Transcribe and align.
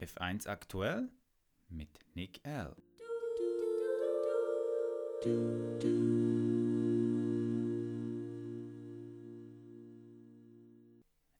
F1 0.00 0.46
aktuell 0.46 1.10
mit 1.68 1.88
Nick 2.14 2.40
L. 2.44 2.74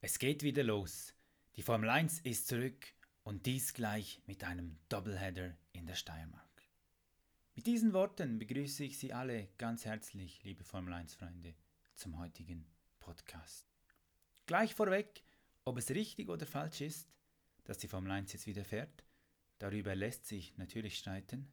Es 0.00 0.18
geht 0.18 0.42
wieder 0.42 0.64
los. 0.64 1.14
Die 1.56 1.62
Formel 1.62 1.88
1 1.90 2.20
ist 2.20 2.48
zurück 2.48 2.86
und 3.24 3.46
dies 3.46 3.74
gleich 3.74 4.20
mit 4.26 4.42
einem 4.44 4.78
Doubleheader 4.88 5.56
in 5.72 5.86
der 5.86 5.94
Steiermark. 5.94 6.62
Mit 7.54 7.66
diesen 7.66 7.92
Worten 7.92 8.38
begrüße 8.38 8.84
ich 8.84 8.98
Sie 8.98 9.12
alle 9.12 9.48
ganz 9.58 9.84
herzlich, 9.84 10.42
liebe 10.44 10.64
Formel 10.64 10.94
1-Freunde, 10.94 11.54
zum 11.94 12.18
heutigen 12.18 12.66
Podcast. 13.00 13.77
Gleich 14.48 14.74
vorweg, 14.74 15.22
ob 15.64 15.76
es 15.76 15.90
richtig 15.90 16.30
oder 16.30 16.46
falsch 16.46 16.80
ist, 16.80 17.06
dass 17.64 17.76
die 17.76 17.86
Formel 17.86 18.10
1 18.12 18.32
jetzt 18.32 18.46
wieder 18.46 18.64
fährt, 18.64 19.04
darüber 19.58 19.94
lässt 19.94 20.26
sich 20.26 20.56
natürlich 20.56 20.96
streiten. 20.96 21.52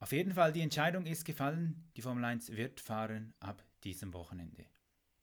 Auf 0.00 0.10
jeden 0.10 0.34
Fall, 0.34 0.52
die 0.52 0.60
Entscheidung 0.60 1.06
ist 1.06 1.24
gefallen, 1.24 1.88
die 1.94 2.02
Formel 2.02 2.24
1 2.24 2.56
wird 2.56 2.80
fahren 2.80 3.32
ab 3.38 3.64
diesem 3.84 4.12
Wochenende. 4.12 4.66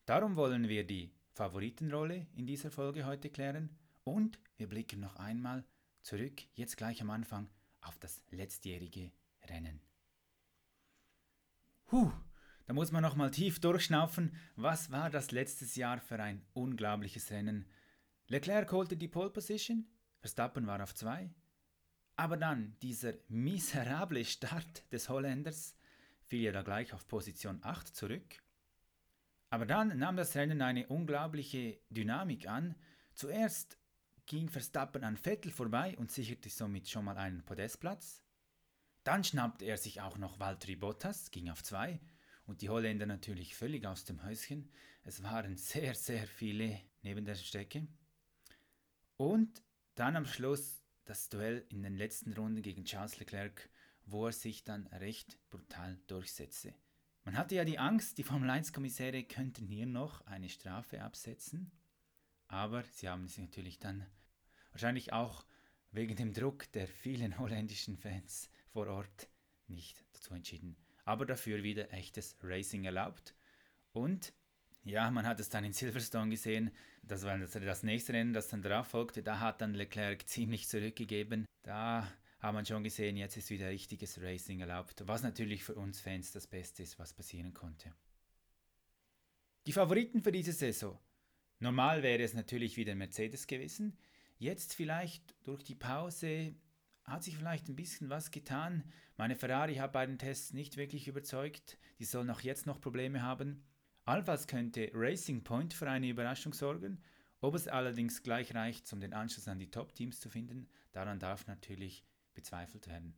Darum 0.06 0.38
wollen 0.38 0.70
wir 0.70 0.88
die 0.88 1.12
Favoritenrolle 1.34 2.26
in 2.38 2.48
dieser 2.48 2.72
Folge 2.72 3.06
heute 3.06 3.30
klären 3.30 3.78
und 4.06 4.40
wir 4.56 4.70
blicken 4.70 5.02
noch 5.02 5.18
einmal 5.18 5.66
zurück, 6.04 6.44
jetzt 6.54 6.78
gleich 6.78 7.02
am 7.02 7.10
Anfang, 7.10 7.50
auf 7.82 8.00
das 8.00 8.24
letztjährige 8.30 9.12
Rennen. 9.44 9.82
Huh, 11.92 12.14
da 12.70 12.76
muss 12.76 12.92
man 12.92 13.02
noch 13.02 13.16
mal 13.16 13.32
tief 13.32 13.60
durchschnaufen. 13.60 14.36
Was 14.56 14.92
war 14.92 15.10
das 15.10 15.32
letztes 15.32 15.76
Jahr 15.76 16.00
für 16.00 16.20
ein 16.20 16.46
unglaubliches 16.54 17.32
Rennen? 17.32 17.66
Leclerc 18.28 18.72
holte 18.72 18.96
die 18.96 19.08
Pole 19.08 19.32
Position, 19.32 19.88
Verstappen 20.20 20.68
war 20.68 20.84
auf 20.84 20.94
2. 20.94 21.32
Aber 22.16 22.38
dann 22.38 22.76
dieser 22.84 23.14
miserable 23.28 24.24
Start 24.24 24.84
des 24.94 25.10
Holländers 25.10 25.76
fiel 26.28 26.42
ja 26.42 26.52
da 26.52 26.62
gleich 26.62 26.94
auf 26.94 27.08
Position 27.08 27.58
8 27.64 27.88
zurück. 27.88 28.38
Aber 29.50 29.66
dann 29.66 29.98
nahm 29.98 30.16
das 30.16 30.36
Rennen 30.36 30.62
eine 30.62 30.86
unglaubliche 30.90 31.80
Dynamik 31.90 32.48
an. 32.48 32.76
Zuerst 33.16 33.80
ging 34.28 34.48
Verstappen 34.48 35.04
an 35.04 35.18
Vettel 35.18 35.52
vorbei 35.52 35.98
und 35.98 36.12
sicherte 36.12 36.52
somit 36.52 36.88
schon 36.88 37.06
mal 37.06 37.18
einen 37.18 37.44
Podestplatz. 37.44 38.22
Dann 39.04 39.24
schnappte 39.24 39.66
er 39.66 39.78
sich 39.80 40.02
auch 40.02 40.20
noch 40.20 40.40
Valtteri 40.40 40.76
Bottas, 40.76 41.32
ging 41.32 41.50
auf 41.50 41.64
2 41.64 42.00
und 42.50 42.64
die 42.64 42.70
Holländer 42.70 43.06
natürlich 43.06 43.56
völlig 43.56 43.86
aus 43.86 44.06
dem 44.06 44.24
Häuschen. 44.24 44.72
Es 45.04 45.22
waren 45.22 45.56
sehr, 45.56 45.94
sehr 45.94 46.26
viele 46.26 46.82
neben 47.04 47.24
der 47.24 47.36
Strecke. 47.36 47.88
Und 49.18 49.62
dann 49.94 50.16
am 50.16 50.26
Schluss 50.26 50.82
das 51.06 51.30
Duell 51.30 51.64
in 51.70 51.84
den 51.84 51.96
letzten 51.96 52.34
Runden 52.34 52.64
gegen 52.64 52.86
Charles 52.86 53.20
Leclerc, 53.20 53.70
wo 54.08 54.26
er 54.26 54.32
sich 54.32 54.64
dann 54.64 54.88
recht 54.88 55.38
brutal 55.52 56.00
durchsetzte. 56.08 56.74
Man 57.24 57.38
hatte 57.38 57.54
ja 57.54 57.66
die 57.66 57.78
Angst, 57.78 58.18
die 58.18 58.24
Formel 58.24 58.50
1-Kommissäre 58.50 59.24
könnten 59.26 59.68
hier 59.68 59.86
noch 59.86 60.22
eine 60.26 60.50
Strafe 60.50 61.04
absetzen, 61.04 61.72
aber 62.48 62.84
sie 62.84 63.10
haben 63.10 63.28
sich 63.28 63.38
natürlich 63.38 63.78
dann 63.78 64.08
wahrscheinlich 64.72 65.14
auch 65.14 65.46
wegen 65.92 66.16
dem 66.16 66.34
Druck 66.34 66.72
der 66.72 66.88
vielen 66.88 67.38
holländischen 67.38 67.96
Fans 67.96 68.50
vor 68.74 68.88
Ort 68.88 69.30
nicht 69.68 70.04
dazu 70.14 70.34
entschieden. 70.34 70.76
Aber 71.10 71.26
dafür 71.26 71.64
wieder 71.64 71.92
echtes 71.92 72.38
Racing 72.44 72.84
erlaubt. 72.84 73.34
Und 73.94 74.32
ja, 74.84 75.10
man 75.10 75.26
hat 75.26 75.40
es 75.40 75.50
dann 75.50 75.64
in 75.64 75.74
Silverstone 75.74 76.30
gesehen. 76.30 76.70
Das 77.02 77.24
war 77.24 77.36
das, 77.36 77.54
das 77.54 77.82
nächste 77.82 78.14
Rennen, 78.14 78.32
das 78.32 78.48
dann 78.48 78.62
darauf 78.62 78.90
folgte. 78.90 79.24
Da 79.24 79.40
hat 79.40 79.60
dann 79.60 79.74
Leclerc 79.74 80.28
ziemlich 80.30 80.68
zurückgegeben. 80.68 81.46
Da 81.64 82.08
hat 82.38 82.54
man 82.54 82.64
schon 82.64 82.84
gesehen, 82.84 83.18
jetzt 83.18 83.38
ist 83.38 83.50
wieder 83.50 83.70
richtiges 83.70 84.22
Racing 84.22 84.60
erlaubt. 84.60 85.02
Was 85.08 85.24
natürlich 85.24 85.64
für 85.64 85.74
uns 85.74 86.00
Fans 86.00 86.32
das 86.32 86.46
Beste 86.46 86.84
ist, 86.84 87.00
was 87.00 87.12
passieren 87.12 87.56
konnte. 87.56 87.92
Die 89.66 89.74
Favoriten 89.74 90.22
für 90.22 90.32
diese 90.32 90.54
Saison. 90.54 90.96
Normal 91.58 92.04
wäre 92.04 92.22
es 92.22 92.36
natürlich 92.36 92.78
wieder 92.78 92.94
Mercedes 92.94 93.48
gewesen. 93.48 93.98
Jetzt 94.38 94.76
vielleicht 94.76 95.24
durch 95.44 95.64
die 95.64 95.74
Pause 95.74 96.54
hat 97.12 97.24
sich 97.24 97.38
vielleicht 97.38 97.70
ein 97.70 97.76
bisschen 97.76 98.10
was 98.10 98.32
getan. 98.32 98.84
Meine 99.18 99.36
Ferrari 99.36 99.76
hat 99.76 99.92
bei 99.92 100.06
den 100.06 100.18
Tests 100.18 100.54
nicht 100.54 100.78
wirklich 100.78 101.08
überzeugt. 101.08 101.78
Die 102.00 102.06
sollen 102.06 102.30
auch 102.30 102.42
jetzt 102.42 102.66
noch 102.66 102.82
Probleme 102.82 103.22
haben. 103.22 103.64
Allenfalls 104.06 104.48
könnte 104.48 104.90
Racing 104.94 105.44
Point 105.44 105.74
für 105.74 105.90
eine 105.90 106.10
Überraschung 106.10 106.54
sorgen. 106.54 107.02
Ob 107.42 107.56
es 107.56 107.68
allerdings 107.68 108.24
gleich 108.24 108.54
reicht, 108.54 108.92
um 108.92 109.00
den 109.00 109.14
Anschluss 109.14 109.48
an 109.48 109.60
die 109.60 109.72
Top-Teams 109.72 110.20
zu 110.20 110.30
finden, 110.30 110.68
daran 110.92 111.20
darf 111.20 111.48
natürlich 111.48 112.06
bezweifelt 112.34 112.88
werden. 112.88 113.16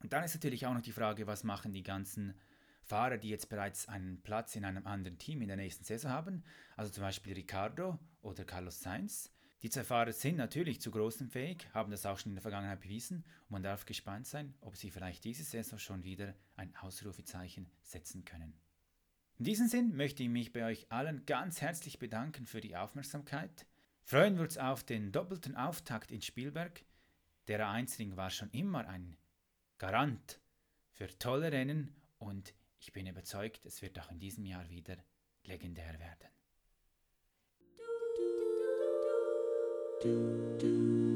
Und 0.00 0.12
dann 0.12 0.24
ist 0.24 0.34
natürlich 0.34 0.66
auch 0.66 0.74
noch 0.74 0.82
die 0.82 0.92
Frage, 0.92 1.26
was 1.26 1.44
machen 1.44 1.72
die 1.72 1.82
ganzen 1.82 2.34
Fahrer, 2.82 3.16
die 3.16 3.30
jetzt 3.30 3.48
bereits 3.48 3.88
einen 3.88 4.20
Platz 4.22 4.54
in 4.56 4.64
einem 4.64 4.86
anderen 4.86 5.18
Team 5.18 5.40
in 5.40 5.48
der 5.48 5.56
nächsten 5.56 5.84
Saison 5.84 6.10
haben, 6.10 6.44
also 6.76 6.92
zum 6.92 7.02
Beispiel 7.02 7.32
Ricardo 7.32 7.98
oder 8.20 8.44
Carlos 8.44 8.80
Sainz. 8.80 9.32
Die 9.64 9.70
zwei 9.70 9.82
Fahrer 9.82 10.12
sind 10.12 10.36
natürlich 10.36 10.82
zu 10.82 10.90
großem 10.90 11.30
fähig, 11.30 11.66
haben 11.72 11.90
das 11.90 12.04
auch 12.04 12.18
schon 12.18 12.32
in 12.32 12.36
der 12.36 12.42
Vergangenheit 12.42 12.80
bewiesen 12.80 13.24
und 13.44 13.52
man 13.52 13.62
darf 13.62 13.86
gespannt 13.86 14.26
sein, 14.26 14.52
ob 14.60 14.76
sie 14.76 14.90
vielleicht 14.90 15.24
diese 15.24 15.42
Saison 15.42 15.78
schon 15.78 16.04
wieder 16.04 16.34
ein 16.56 16.76
Ausrufezeichen 16.76 17.70
setzen 17.80 18.26
können. 18.26 18.52
In 19.38 19.46
diesem 19.46 19.66
Sinn 19.66 19.96
möchte 19.96 20.22
ich 20.22 20.28
mich 20.28 20.52
bei 20.52 20.66
euch 20.66 20.92
allen 20.92 21.24
ganz 21.24 21.62
herzlich 21.62 21.98
bedanken 21.98 22.44
für 22.44 22.60
die 22.60 22.76
Aufmerksamkeit. 22.76 23.64
Freuen 24.02 24.34
wir 24.34 24.42
uns 24.42 24.58
auf 24.58 24.84
den 24.84 25.12
doppelten 25.12 25.56
Auftakt 25.56 26.10
in 26.10 26.20
Spielberg. 26.20 26.84
Der 27.48 27.66
A1-Ring 27.66 28.18
war 28.18 28.28
schon 28.28 28.50
immer 28.50 28.86
ein 28.86 29.16
Garant 29.78 30.40
für 30.90 31.08
tolle 31.18 31.50
Rennen 31.50 31.96
und 32.18 32.52
ich 32.80 32.92
bin 32.92 33.06
überzeugt, 33.06 33.64
es 33.64 33.80
wird 33.80 33.98
auch 33.98 34.10
in 34.10 34.18
diesem 34.18 34.44
Jahr 34.44 34.68
wieder 34.68 34.98
legendär 35.42 35.98
werden. 35.98 36.28
Do, 37.78 38.53
do, 40.04 40.58
do, 40.58 41.13